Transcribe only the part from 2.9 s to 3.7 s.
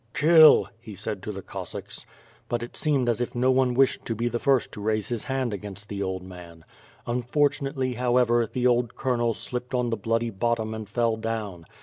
as if no